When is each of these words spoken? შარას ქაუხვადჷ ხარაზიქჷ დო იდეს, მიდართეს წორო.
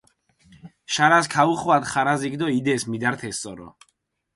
შარას 0.93 1.25
ქაუხვადჷ 1.35 1.89
ხარაზიქჷ 1.91 2.37
დო 2.41 2.47
იდეს, 2.59 2.81
მიდართეს 2.91 3.35
წორო. 3.41 3.67